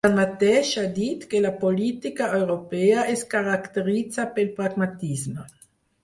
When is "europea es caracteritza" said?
2.37-4.25